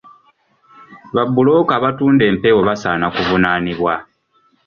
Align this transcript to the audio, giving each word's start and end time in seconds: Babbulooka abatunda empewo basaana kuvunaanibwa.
Babbulooka 1.15 1.71
abatunda 1.79 2.23
empewo 2.31 2.59
basaana 2.67 3.07
kuvunaanibwa. 3.15 3.93